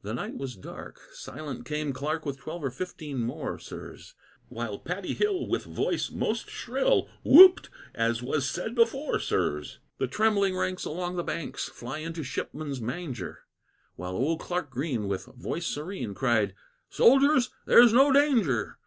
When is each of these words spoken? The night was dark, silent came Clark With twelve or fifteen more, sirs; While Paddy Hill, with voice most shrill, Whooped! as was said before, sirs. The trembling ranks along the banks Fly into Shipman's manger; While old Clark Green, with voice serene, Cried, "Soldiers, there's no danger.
The 0.00 0.14
night 0.14 0.36
was 0.38 0.56
dark, 0.56 0.98
silent 1.12 1.66
came 1.66 1.92
Clark 1.92 2.24
With 2.24 2.38
twelve 2.38 2.64
or 2.64 2.70
fifteen 2.70 3.20
more, 3.20 3.58
sirs; 3.58 4.14
While 4.48 4.78
Paddy 4.78 5.12
Hill, 5.12 5.46
with 5.46 5.64
voice 5.64 6.10
most 6.10 6.48
shrill, 6.48 7.10
Whooped! 7.22 7.68
as 7.94 8.22
was 8.22 8.48
said 8.48 8.74
before, 8.74 9.18
sirs. 9.18 9.78
The 9.98 10.06
trembling 10.08 10.56
ranks 10.56 10.86
along 10.86 11.16
the 11.16 11.22
banks 11.22 11.68
Fly 11.68 11.98
into 11.98 12.22
Shipman's 12.22 12.80
manger; 12.80 13.40
While 13.96 14.12
old 14.12 14.40
Clark 14.40 14.70
Green, 14.70 15.06
with 15.06 15.26
voice 15.26 15.66
serene, 15.66 16.14
Cried, 16.14 16.54
"Soldiers, 16.88 17.50
there's 17.66 17.92
no 17.92 18.10
danger. 18.10 18.78